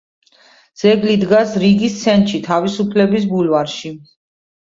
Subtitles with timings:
[0.83, 3.95] ძეგლი დგას რიგის ცენტრში თავისუფლების ბულვარში.